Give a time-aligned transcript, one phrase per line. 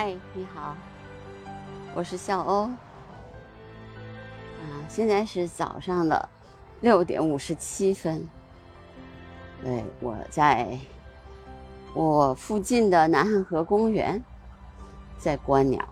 [0.00, 0.76] 嗨，你好，
[1.92, 2.66] 我是笑欧。
[2.66, 2.78] 啊，
[4.88, 6.28] 现在是早上的
[6.82, 8.24] 六点五十七分。
[9.60, 10.78] 对，我在
[11.94, 14.22] 我附近的南汉河公园，
[15.18, 15.84] 在观鸟。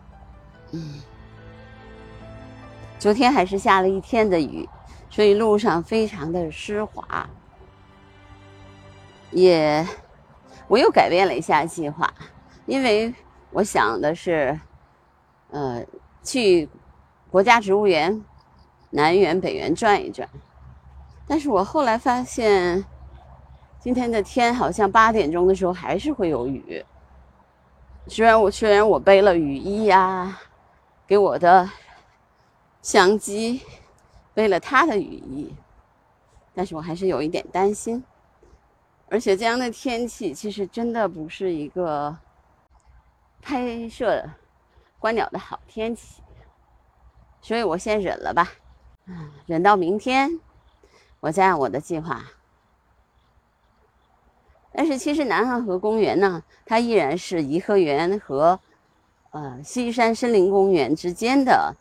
[0.71, 1.01] 嗯，
[3.01, 4.69] 昨天还是下了一天的雨，
[5.11, 7.29] 所以路上非常的湿滑。
[9.33, 9.85] 也，
[10.69, 12.09] 我又改变了一下计划，
[12.67, 13.13] 因为
[13.57, 14.61] 我想的是，
[15.51, 15.83] 呃，
[16.23, 16.69] 去
[17.31, 18.23] 国家植物园
[18.91, 20.29] 南园、北园转一转。
[21.27, 22.85] 但是我后来发现，
[23.81, 26.85] 今天的天好像八点钟的时候还是会有雨。
[28.09, 30.39] 虽然我虽然我背了雨衣呀，
[31.07, 31.67] 给我的
[32.83, 33.63] 相机
[34.35, 35.55] 背了他的雨衣，
[36.53, 38.05] 但是我还是有一点担心。
[39.09, 42.15] 而且这样的天气其实真的不是一个
[43.47, 44.29] 拍摄
[44.99, 46.21] 观鸟的好天气，
[47.41, 48.49] 所以我先忍了吧，
[49.47, 50.41] 忍到明天，
[51.21, 52.25] 我再按我的计划。
[54.73, 58.59] 但是其实南汉河公园呢，它依然是颐和园和
[59.31, 61.73] 呃西山森林公园之间的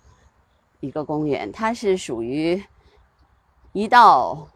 [0.82, 2.64] 一个公园，它是属于
[3.72, 4.48] 一到。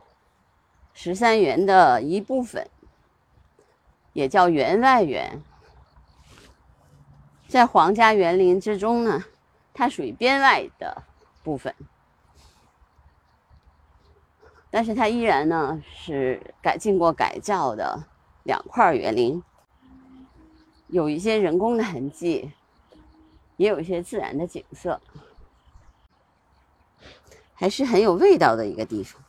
[0.91, 2.69] 十三园的一部分，
[4.11, 5.41] 也叫园外园，
[7.49, 9.25] 在皇家园林之中呢，
[9.73, 11.01] 它属于边外的
[11.41, 11.73] 部分，
[14.69, 18.03] 但是它依然呢是改进过改造的
[18.43, 19.43] 两块园林，
[20.89, 22.51] 有一些人工的痕迹，
[23.57, 25.01] 也有一些自然的景色，
[27.55, 29.19] 还是很有味道的一个地方。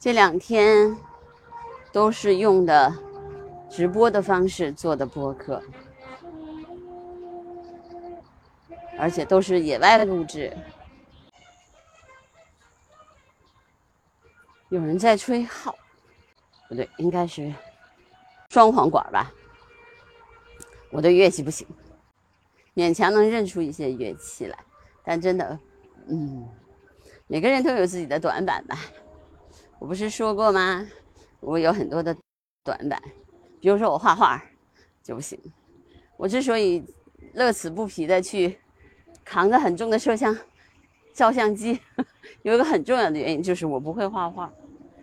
[0.00, 0.96] 这两天
[1.92, 2.94] 都是用的
[3.76, 5.62] 直播的方式做的播客，
[8.98, 10.50] 而且都是野外录制。
[14.70, 15.76] 有人在吹号，
[16.70, 17.52] 不对，应该是
[18.48, 19.30] 双簧管吧？
[20.90, 21.68] 我的乐器不行，
[22.74, 24.58] 勉强能认出一些乐器来，
[25.04, 25.60] 但真的，
[26.08, 26.48] 嗯，
[27.26, 28.78] 每个人都有自己的短板吧。
[29.78, 30.88] 我不是说过吗？
[31.40, 32.16] 我有很多的
[32.64, 32.98] 短板，
[33.66, 34.40] 比如说我画画
[35.02, 35.36] 就不行。
[36.16, 36.84] 我之所以
[37.32, 38.56] 乐此不疲的去
[39.24, 40.38] 扛着很重的摄像
[41.12, 41.76] 照相机，
[42.42, 44.48] 有一个很重要的原因就是我不会画画。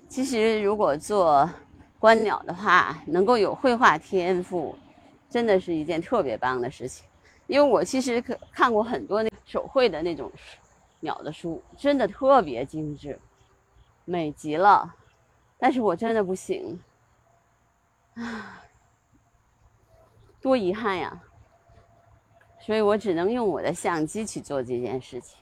[0.07, 1.50] 其实如果做
[2.00, 4.73] 观鸟的话，能够有绘画天赋，
[5.29, 7.06] 真的是一件特别棒的事情。
[7.47, 10.31] 因为我其实可看过很多那手绘的那种
[11.02, 13.19] 鸟的书，真的特别精致。
[14.06, 14.96] 美极了，
[15.57, 16.79] 但是我真的不行，
[18.16, 18.63] 啊
[20.41, 21.24] 多遗憾呀！
[22.59, 25.38] 所以我只能用我的相机去做这件事情。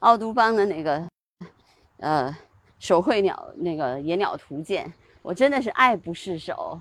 [0.00, 1.08] 奥杜邦的那个，
[1.98, 2.34] 呃，
[2.78, 6.80] 手绘鸟那个野鸟图鉴，我真的是爱不释手，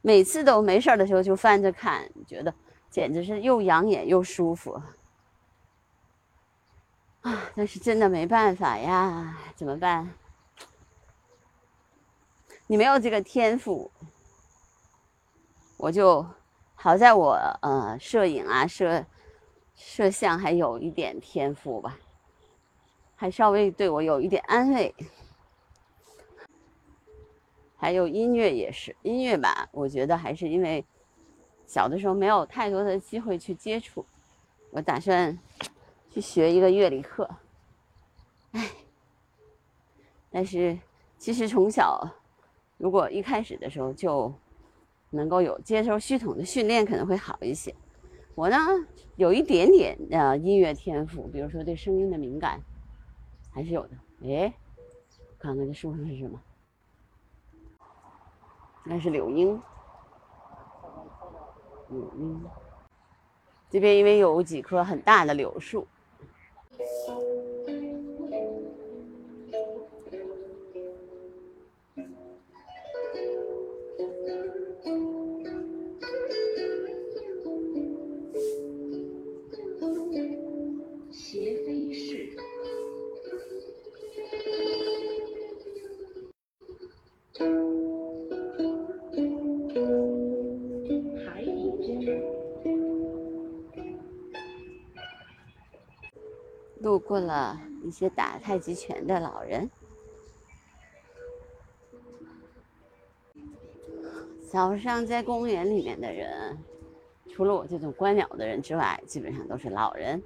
[0.00, 2.54] 每次都没事的时候就翻着看，觉得
[2.90, 4.80] 简直是又养眼又舒服。
[7.24, 7.50] 啊！
[7.56, 10.12] 但是真的没办法呀，怎么办？
[12.66, 13.90] 你没有这个天赋，
[15.78, 16.26] 我就
[16.74, 17.32] 好在我
[17.62, 19.06] 呃摄影啊摄
[19.74, 21.98] 摄像还有一点天赋吧，
[23.16, 24.94] 还稍微对我有一点安慰。
[27.76, 30.84] 还有音乐也是音乐吧，我觉得还是因为
[31.66, 34.04] 小的时候没有太多的机会去接触，
[34.72, 35.38] 我打算。
[36.14, 37.28] 去学一个乐理课，
[38.52, 38.70] 哎，
[40.30, 40.78] 但是
[41.18, 42.08] 其实从小，
[42.76, 44.32] 如果一开始的时候就
[45.10, 47.74] 能够有接受系统的训练，可能会好一些。
[48.36, 48.56] 我呢，
[49.16, 52.60] 有一点点呃音乐天赋，比如说对声音的敏感，
[53.50, 53.96] 还是有的。
[54.22, 54.54] 哎，
[55.36, 56.40] 看看这树上是什么？
[58.84, 59.60] 那是柳莺，
[61.88, 62.44] 柳莺。
[63.68, 65.84] 这边因为有几棵很大的柳树。
[66.78, 67.43] 路
[97.06, 99.70] 过了一些打太极拳的老人。
[104.50, 106.56] 早上在公园里面的人
[107.28, 110.22] 除了我这种观鸟的人之外基本上都是老人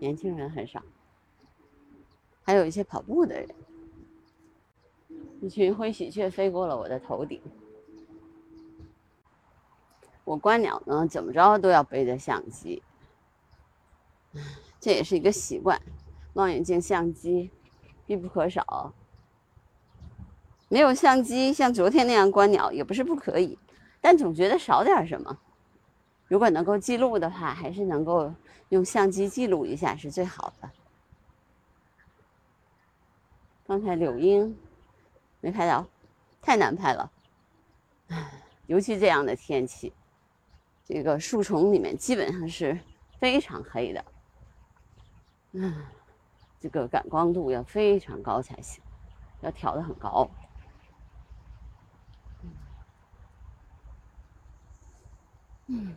[0.00, 0.82] 年轻人很少。
[2.42, 3.48] 还有一些跑步的人
[5.40, 7.40] 一群灰喜鹊飞过了我的头顶。
[10.24, 12.82] 我观鸟呢怎么着都要背着相机
[14.80, 15.80] 这也是一个习惯。
[16.34, 17.50] 望远镜、相机
[18.06, 18.92] 必不可少。
[20.68, 23.58] 没有相机，像昨天那样观鸟也不是不可以，
[24.00, 25.38] 但总觉得少点什么。
[26.26, 28.32] 如果能够记录的话，还是能够
[28.68, 30.70] 用相机记录一下是最好的。
[33.66, 34.56] 刚才柳莺
[35.40, 35.86] 没拍到，
[36.42, 37.10] 太难拍了。
[38.66, 39.92] 尤其这样的天气，
[40.84, 42.78] 这个树丛里面基本上是
[43.18, 44.04] 非常黑的。
[45.52, 45.74] 嗯，
[46.60, 48.82] 这个感光度要非常高才行，
[49.40, 50.28] 要调的很高。
[55.66, 55.94] 嗯，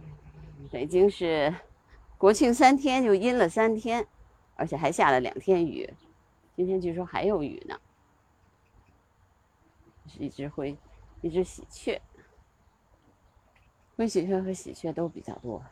[0.72, 1.54] 北京是
[2.18, 4.06] 国庆三天就阴了三天，
[4.56, 5.94] 而且还下了两天雨，
[6.56, 7.80] 今天据说还有雨呢。
[10.08, 10.78] 是一只灰，
[11.22, 12.02] 一只喜鹊，
[13.96, 15.64] 灰喜鹊和喜鹊都比较多。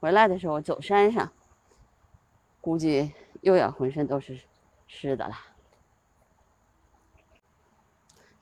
[0.00, 1.32] 回来的时候走山上，
[2.64, 3.12] 估计
[3.42, 4.40] 又要浑身都是
[4.86, 5.36] 湿的了。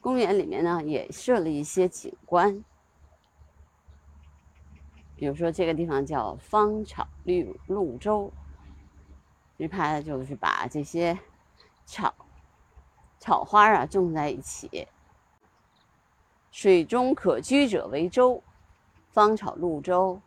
[0.01, 2.63] 公园里面呢也设了一些景观。
[5.17, 8.33] 比如说，这个地方叫芳草绿鹭洲，
[9.59, 11.19] 其实它就是把这些
[11.85, 12.15] 草
[13.19, 14.87] 草花啊种在一起。
[16.53, 18.41] 水中可居者为洲，
[19.11, 20.21] 芳草绿洲，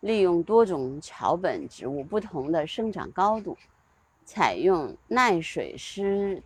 [0.00, 3.56] 利用多种草本植物不同的生长高度，
[4.24, 6.42] 采用耐水湿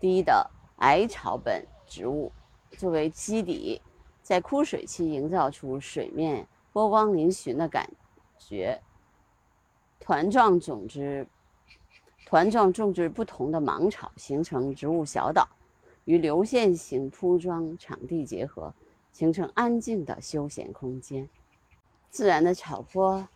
[0.00, 2.30] 低的矮草本植物
[2.78, 3.82] 作为基底，
[4.22, 6.46] 在枯水期营造出水面。
[6.72, 7.90] 波光粼粼的感
[8.38, 8.80] 觉，
[9.98, 11.26] 团状种植，
[12.24, 15.48] 团状种植不同的芒草，形成植物小岛，
[16.04, 18.72] 与流线型铺装场地结合，
[19.10, 21.28] 形成安静的休闲空间。
[22.10, 23.28] 自然的草坡，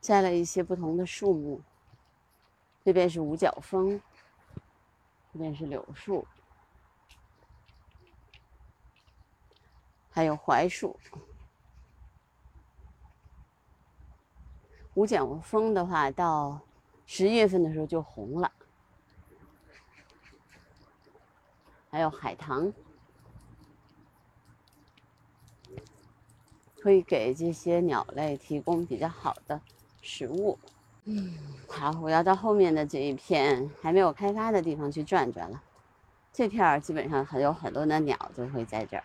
[0.00, 1.60] 栽了一些不同的树木，
[2.84, 4.00] 这边是五角枫，
[5.32, 6.26] 这边是柳树，
[10.10, 10.98] 还有槐树。
[14.94, 16.60] 五角枫的话，到
[17.06, 18.52] 十月份的时候就红了。
[21.90, 22.72] 还有海棠，
[26.82, 29.60] 可以给这些鸟类提供比较好的
[30.00, 30.58] 食物。
[31.04, 31.32] 嗯，
[31.68, 35.62] 好，我要到后面的这一片还没有开发的地方去转转了。
[36.32, 39.04] 这片儿基本上还有很多的鸟就会在这儿，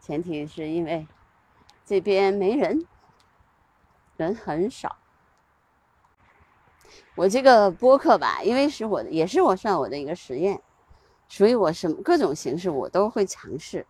[0.00, 1.04] 前提是因为
[1.84, 2.86] 这边没人。
[4.16, 4.96] 人很少。
[7.16, 10.60] 我这个播客吧，因为是我的，也是我算我的一个实验，
[11.26, 13.84] 所以我什么各种形式我都会尝试。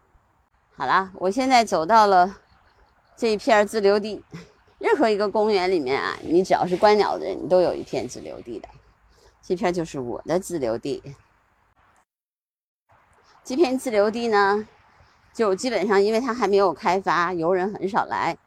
[0.80, 2.38] 好啦，我现在走到了
[3.14, 4.24] 这一片自留地。
[4.78, 8.68] 任何一个公园里面啊，你只要是观鸟的人，你都有一片自留地的。
[9.42, 11.14] 这片就是我的自留地。
[13.44, 14.66] 这片自留地呢，
[15.34, 18.38] 就基本上因为它还没有开发，游人很少来。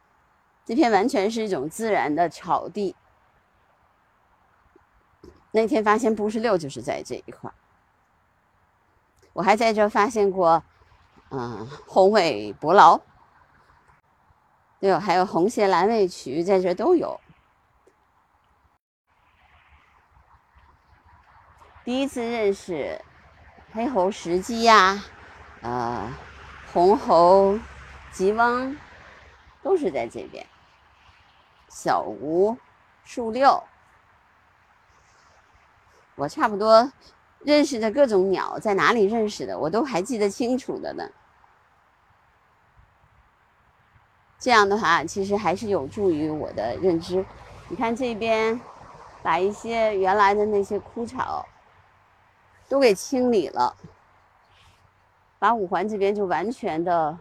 [0.65, 2.95] 这片完全是一种自然的草地。
[5.51, 7.53] 那天发现布什六就是在这一块
[9.33, 10.63] 我还在这发现过，
[11.35, 12.99] 嗯，红尾伯劳，
[14.79, 17.19] 对，还有红鞋蓝尾渠，在这都有。
[21.83, 23.01] 第一次认识
[23.71, 25.03] 黑喉石鸡呀，
[25.61, 26.07] 呃，
[26.71, 27.57] 红喉
[28.11, 28.77] 吉翁，
[29.63, 30.45] 都是在这边。
[31.67, 32.55] 小吴、
[33.03, 33.63] 树六，
[36.13, 36.93] 我差不多
[37.39, 41.09] 认识的各种鸟在哪里认识的，我都还记得清楚的呢。
[44.43, 47.25] 这样的话，其实还是有助于我的认知。
[47.69, 48.59] 你看这边，
[49.21, 51.47] 把一些原来的那些枯草
[52.67, 53.73] 都给清理了，
[55.39, 57.17] 把五环这边就完全的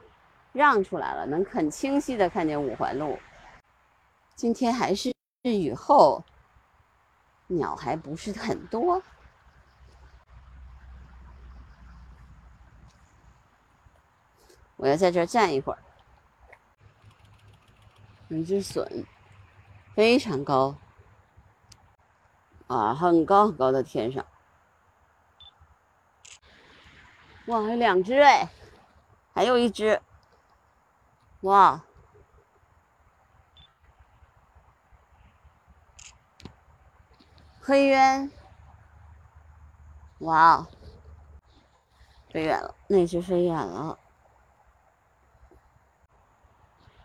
[0.52, 3.16] 让出来了，能很清晰的看见五环路。
[4.34, 6.24] 今天还是雨后，
[7.46, 9.00] 鸟还不是很多。
[14.74, 15.78] 我要在这儿站一会儿。
[18.40, 19.04] 一只隼，
[19.94, 20.74] 非常高，
[22.66, 24.24] 啊，很高很高的天上。
[27.46, 28.48] 哇，还有两只哎，
[29.34, 30.00] 还有一只，
[31.42, 31.84] 哇！
[37.60, 38.30] 黑鸢，
[40.20, 40.66] 哇，
[42.30, 43.98] 飞远了，那只飞远了。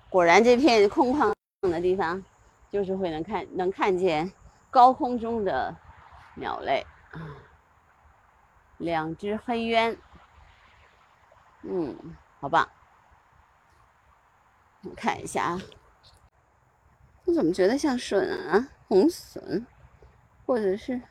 [0.10, 2.24] 果然，这片空旷的地方，
[2.70, 4.32] 就是会能看能看见
[4.70, 5.76] 高空中的
[6.36, 7.20] 鸟类啊。
[8.78, 9.98] 两只黑鸢，
[11.64, 12.68] 嗯，好棒。
[14.84, 15.62] 我看一下啊，
[17.26, 18.70] 我怎么觉得像笋啊？
[18.88, 19.66] 红笋。
[20.46, 21.02] 或者是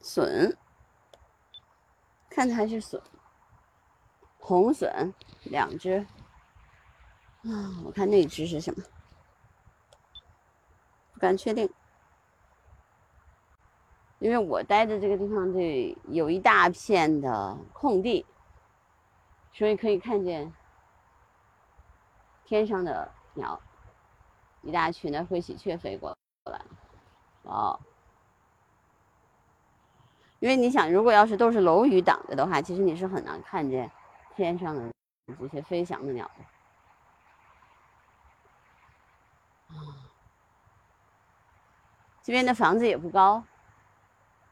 [0.00, 0.56] 笋，
[2.28, 3.00] 看着还是笋，
[4.48, 5.12] 红隼
[5.44, 6.06] 两只。
[7.42, 8.82] 啊，我看那只是什么，
[11.12, 11.70] 不敢确定，
[14.18, 18.24] 因为我待的这个地方这有一大片的空地，
[19.52, 20.50] 所以可以看见
[22.46, 23.60] 天上的鸟，
[24.62, 26.60] 一大群的灰喜鹊飞过来。
[27.42, 27.78] 哦，
[30.40, 33.90] 因为你想，如果要是都是楼宇挡着的话，其实你是很难看见
[34.38, 34.88] 天上的
[35.36, 36.44] 这些飞翔的鸟的。
[42.22, 43.42] 这边的房子也不高，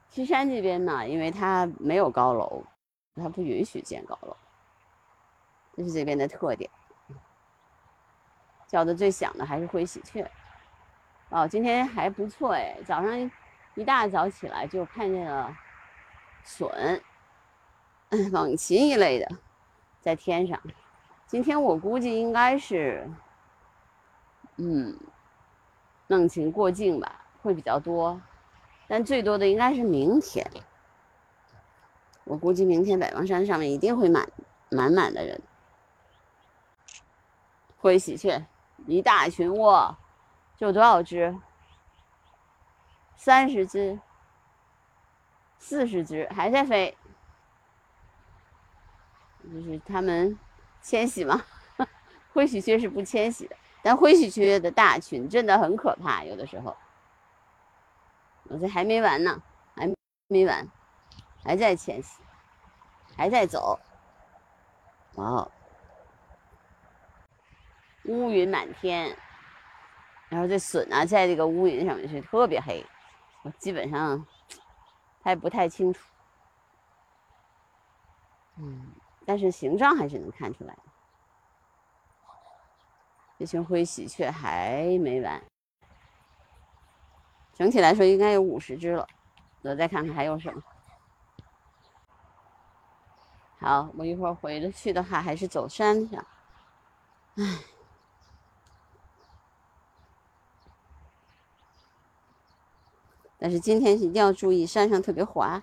[0.08, 2.64] 西山这边呢，因为它没有高楼，
[3.14, 4.36] 它不允许建高楼，
[5.76, 6.68] 这是这边的特点。
[8.66, 10.28] 叫的最响的还是灰喜鹊。
[11.28, 13.30] 哦，今天还不错哎，早上
[13.76, 15.56] 一大早起来就看见了
[16.44, 17.00] 隼、
[18.32, 19.28] 猛禽一类的
[20.06, 20.62] 在天上。
[21.26, 23.10] 今天我估计应该是，
[24.54, 24.96] 嗯，
[26.06, 28.22] 猛禽过境吧，会比较多，
[28.86, 30.48] 但最多的应该是明天。
[32.22, 34.30] 我估计明天百望山上面一定会满
[34.70, 35.42] 满满的人。
[37.78, 38.46] 灰喜鹊
[38.86, 39.98] 一大群哇！
[40.58, 41.36] 有多少只？
[43.16, 43.98] 三十只、
[45.58, 46.96] 四十只还在飞，
[49.52, 50.38] 就是他们
[50.82, 51.42] 迁徙嘛。
[52.32, 56.22] 灰喜鹊是不迁徙的，但灰喜鹊的大群真的很可怕。
[56.22, 56.76] 有的时候，
[58.44, 59.42] 我这还没完呢，
[59.74, 59.90] 还
[60.28, 60.68] 没完，
[61.42, 62.20] 还在迁徙，
[63.16, 63.80] 还在走。
[65.14, 65.48] 哇，
[68.04, 69.16] 乌云满天。
[70.28, 72.84] 然后这笋啊，在这个乌云上面是特别黑，
[73.42, 74.26] 我基本上
[75.22, 76.04] 还不太清楚。
[78.58, 78.92] 嗯，
[79.26, 80.75] 但是形状还是能看出来。
[83.38, 85.42] 这群灰喜鹊还没完，
[87.52, 89.06] 整体来说应该有五十只了。
[89.61, 90.62] 我再看看还有什么。
[93.59, 96.26] 好，我一会儿回去的话，还是走山上。
[97.35, 97.59] 唉。
[103.38, 105.62] 但是今天一定要注意，山上特别滑。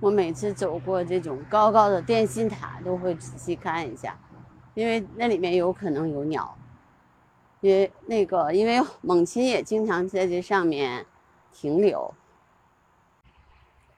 [0.00, 4.18] 我每次走过这种高高的电信塔，都会仔细看一下，
[4.74, 6.56] 因为那里面有可能有鸟。
[7.60, 11.04] 因为那个，因为猛禽也经常在这上面
[11.52, 12.14] 停留。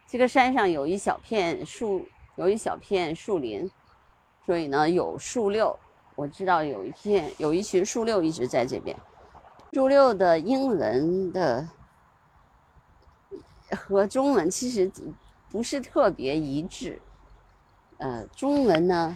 [0.09, 2.05] 这个山上有一小片树，
[2.35, 3.71] 有一小片树林，
[4.45, 5.79] 所以呢有树六。
[6.17, 8.97] 我知道有一片有一群树六一直在这边。
[9.73, 11.69] 树六的英文的。
[13.75, 14.91] 和中文其实
[15.53, 16.99] 不是特别一致，
[17.99, 19.15] 呃，中文呢，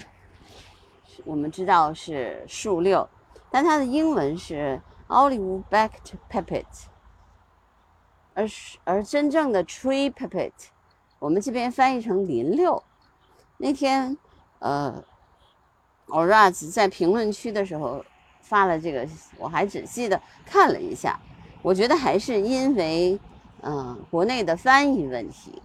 [1.25, 3.09] 我们知道是树六，
[3.51, 4.79] 但它的英文是
[5.09, 6.67] olive-backed puppet，
[8.35, 8.47] 而
[8.85, 10.53] 而真正的 tree puppet，
[11.19, 12.83] 我们这边翻译成林六。
[13.57, 14.15] 那天，
[14.59, 15.03] 呃
[16.09, 18.05] o r a z 在评论区的时候
[18.43, 21.19] 发了这个，我还仔细的看了一下，
[21.63, 23.19] 我觉得还是因为。
[23.63, 25.61] 嗯，国内的翻译问题，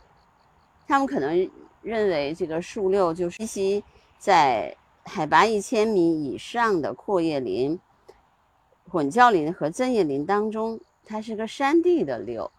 [0.92, 1.50] 他们可能
[1.82, 3.82] 认为这个树六就是栖息
[4.18, 7.80] 在海拔一千米以上的阔叶林、
[8.90, 12.52] 混教林和针叶林当中，它是个山地的六，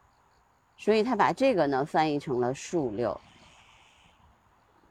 [0.79, 3.21] 所以他把这个呢翻译成了树六。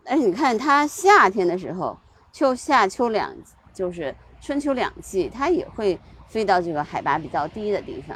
[0.03, 1.97] 但是你看，它夏天的时候，
[2.31, 3.35] 秋夏秋两
[3.73, 8.15] 就是春秋两季，它也会飞到这个海拔比较低的地方。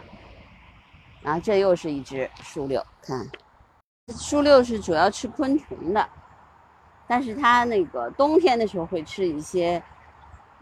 [1.23, 3.27] 啊，这又是一只树六，看，
[4.13, 6.07] 树六是主要吃昆虫的，
[7.07, 9.81] 但是它那个冬天的时候会吃一些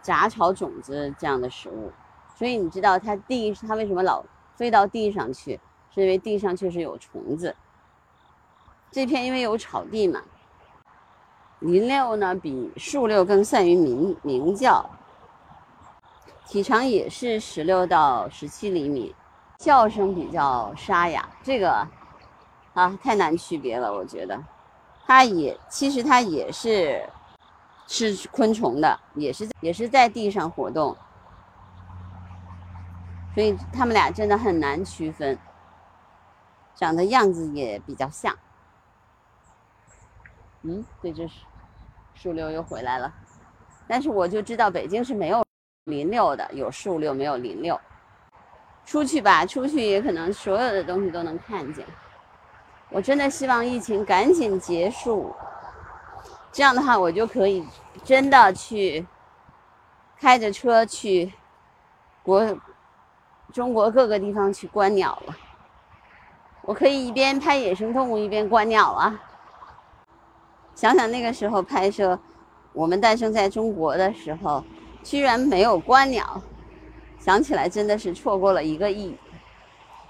[0.02, 1.92] 杂草种子这样的食物，
[2.38, 4.24] 所以你知道它地它为什么老
[4.56, 5.60] 飞到地上去，
[5.94, 7.54] 是因为地上确实有虫子。
[8.90, 10.22] 这片因为有草地嘛，
[11.60, 14.90] 林六呢比树六更善于鸣鸣叫，
[16.48, 19.14] 体长也是十六到十七厘米，
[19.58, 21.28] 叫声比较沙哑。
[21.42, 21.86] 这个
[22.74, 24.42] 啊太难区别了，我觉得。
[25.06, 27.08] 它也其实它也是
[27.88, 30.96] 吃昆虫的，也是也是在地上活动，
[33.34, 35.38] 所以它们俩真的很难区分，
[36.76, 38.36] 长得样子也比较像。
[40.62, 41.42] 嗯，对，这是。
[42.16, 43.12] 树六又回来了，
[43.88, 45.44] 但是我就知道北京是没有
[45.86, 47.78] 林六的，有树六没有林六。
[48.86, 51.86] 出去吧，出去也可能所有的东西都能看见。
[52.90, 55.34] 我真的希望疫情赶紧结束，
[56.52, 57.66] 这样的话我就可以
[58.04, 59.06] 真的去
[60.20, 61.34] 开着车去
[62.22, 62.58] 国
[63.52, 65.36] 中国各个地方去观鸟了。
[66.62, 69.20] 我可以一边拍野生动物一边观鸟啊。
[70.76, 72.18] 想想那个时候拍摄
[72.74, 74.64] 我们诞生在中国的时候，
[75.04, 76.42] 居然没有观鸟，
[77.20, 79.18] 想起来真的是错过了一个亿。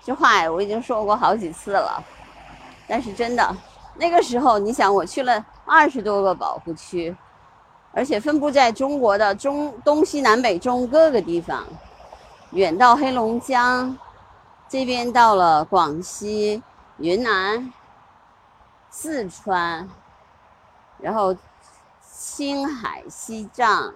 [0.04, 2.04] 这话，我已经说过好几次了。
[2.94, 3.58] 但是真的，
[3.96, 7.16] 那个时候你想，我去了二十多个保护区，
[7.92, 11.66] 而且分布在中国的中东西南北中各个地方，
[12.52, 13.98] 远到黑龙江，
[14.70, 16.62] 这边到了广西、
[16.98, 17.74] 云南、
[18.92, 19.90] 四川。
[21.00, 21.36] 然后，
[22.00, 23.92] 青海、西藏，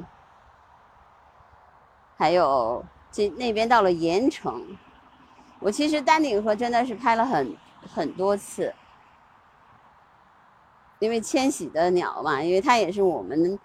[2.17, 4.65] 还有这那边到了盐城，
[5.59, 7.55] 我其实丹顶鹤真的是拍了很
[7.93, 8.73] 很多次，
[10.99, 13.57] 因为迁徙的鸟嘛，因为它也是我们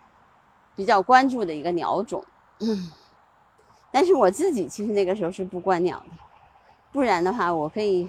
[0.75, 2.25] 比较关注的一个鸟种。
[2.61, 2.91] 嗯，
[3.91, 6.17] 但是我自己其实那个时候是不观鸟的，
[6.93, 8.09] 不然的话，我可以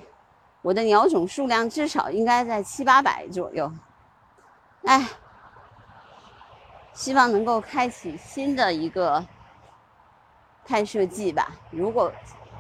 [0.62, 3.72] 我的鸟种数量至少应该在七八百左右。
[4.84, 5.08] 哎。
[6.96, 9.26] 希望能够开启新的一个
[10.64, 11.50] 拍摄季吧。
[11.72, 12.12] 如果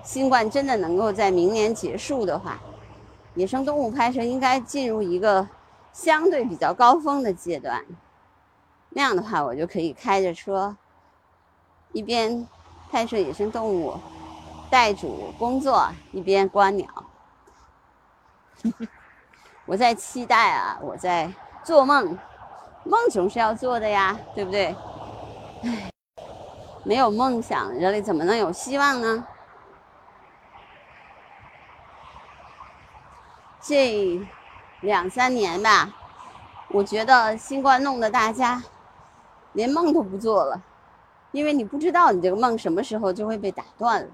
[0.03, 2.59] 新冠真的能够在明年结束的话，
[3.35, 5.47] 野生动物拍摄应该进入一个
[5.93, 7.85] 相对比较高峰的阶段。
[8.89, 10.75] 那样的话，我就可以开着车，
[11.93, 12.45] 一边
[12.91, 13.97] 拍摄野生动物，
[14.69, 16.87] 带主工作，一边观鸟。
[19.65, 21.31] 我在期待啊，我在
[21.63, 22.17] 做梦。
[22.85, 24.75] 梦总是要做的呀，对不对？
[25.63, 25.89] 唉，
[26.83, 29.25] 没有梦想，人类怎么能有希望呢？
[33.61, 34.19] 这
[34.83, 35.89] 两三年吧，
[36.67, 38.61] 我觉得新冠弄得大家
[39.53, 40.61] 连梦都不做了，
[41.31, 44.09] 因为你不知道你这个梦什么时候就会被打断了。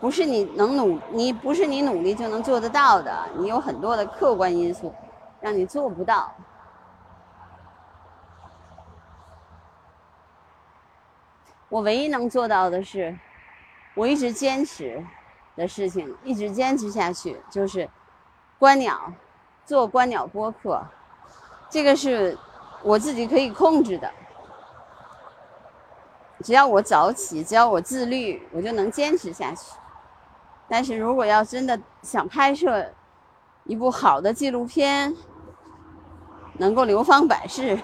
[0.00, 4.92] 不是你能努，你不是你努力就能做得到的，你有很多的客观因素。
[5.40, 6.32] 让你做不到。
[11.68, 13.18] 我唯一能做到的是，
[13.96, 15.04] 我一直坚持
[15.56, 17.88] 的事情，一直坚持下去，就是
[18.58, 19.12] 观鸟，
[19.64, 20.82] 做观鸟播客。
[21.68, 22.36] 这个是
[22.82, 24.10] 我自己可以控制的，
[26.42, 29.72] 只要我早起，只要我自律，我就能坚持下去。
[30.68, 32.90] 但是如果要真的想拍摄
[33.64, 35.14] 一部好的纪录片，
[36.54, 37.78] 能够流芳百世，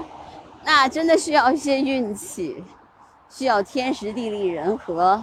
[0.64, 2.64] 那真的需要一些运气，
[3.28, 5.22] 需要天时地利人和。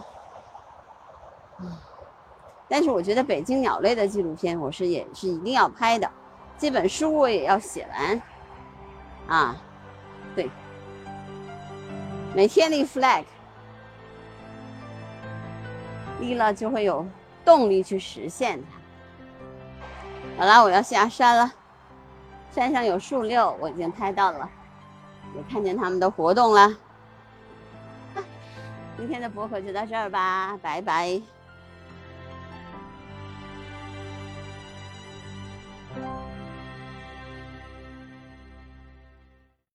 [2.67, 6.10] 但是我觉得北京鸟类的纪录片，我是也是一定要拍的，
[6.58, 8.21] 这本书我也要写完。
[9.28, 9.56] 啊，
[10.36, 10.50] 对，
[12.34, 13.24] 每天立 flag，
[16.19, 17.06] 立了就会有
[17.43, 18.80] 动力去实现它。
[20.38, 21.52] 好了，我要下山了。
[22.52, 24.50] 山上有树六，我已经拍到了，
[25.36, 26.74] 也看见他们的活动了。
[28.97, 31.21] 今天的博客就到这儿吧，拜拜。